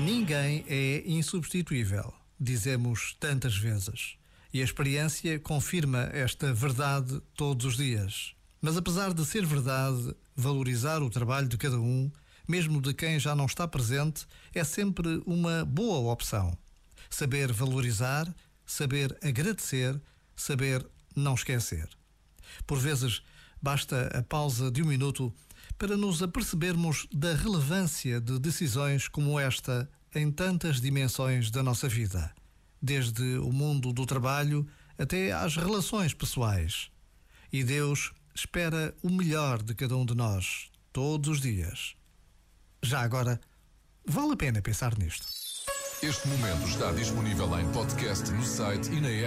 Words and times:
Ninguém 0.00 0.64
é 0.68 1.02
insubstituível, 1.06 2.14
dizemos 2.38 3.16
tantas 3.18 3.56
vezes. 3.56 4.16
E 4.54 4.60
a 4.60 4.64
experiência 4.64 5.40
confirma 5.40 6.08
esta 6.12 6.54
verdade 6.54 7.20
todos 7.34 7.66
os 7.66 7.76
dias. 7.76 8.32
Mas 8.60 8.76
apesar 8.76 9.12
de 9.12 9.26
ser 9.26 9.44
verdade, 9.44 10.14
valorizar 10.36 11.02
o 11.02 11.10
trabalho 11.10 11.48
de 11.48 11.58
cada 11.58 11.78
um, 11.80 12.10
mesmo 12.46 12.80
de 12.80 12.94
quem 12.94 13.18
já 13.18 13.34
não 13.34 13.46
está 13.46 13.66
presente, 13.66 14.24
é 14.54 14.62
sempre 14.62 15.20
uma 15.26 15.64
boa 15.64 16.12
opção. 16.12 16.56
Saber 17.10 17.52
valorizar, 17.52 18.32
saber 18.64 19.18
agradecer, 19.20 20.00
saber 20.36 20.86
não 21.14 21.34
esquecer. 21.34 21.88
Por 22.66 22.78
vezes, 22.78 23.20
basta 23.60 24.06
a 24.16 24.22
pausa 24.22 24.70
de 24.70 24.80
um 24.80 24.86
minuto 24.86 25.34
para 25.78 25.96
nos 25.96 26.22
apercebermos 26.22 27.06
da 27.12 27.34
relevância 27.34 28.20
de 28.20 28.38
decisões 28.38 29.06
como 29.06 29.38
esta 29.38 29.88
em 30.14 30.30
tantas 30.30 30.80
dimensões 30.80 31.50
da 31.50 31.62
nossa 31.62 31.88
vida, 31.88 32.34
desde 32.82 33.38
o 33.38 33.52
mundo 33.52 33.92
do 33.92 34.04
trabalho 34.04 34.66
até 34.98 35.30
às 35.30 35.56
relações 35.56 36.12
pessoais. 36.12 36.90
E 37.52 37.62
Deus 37.62 38.12
espera 38.34 38.94
o 39.02 39.08
melhor 39.08 39.62
de 39.62 39.74
cada 39.74 39.96
um 39.96 40.04
de 40.04 40.14
nós, 40.14 40.70
todos 40.92 41.28
os 41.28 41.40
dias. 41.40 41.94
Já 42.82 43.00
agora, 43.00 43.40
vale 44.04 44.32
a 44.32 44.36
pena 44.36 44.60
pensar 44.60 44.98
nisto. 44.98 45.26
Este 46.02 46.28
momento 46.28 46.68
está 46.68 46.92
disponível 46.92 47.58
em 47.58 47.70
podcast 47.72 48.30
no 48.30 48.44
site 48.44 48.88
e 48.92 49.00
na 49.00 49.08
app. 49.08 49.26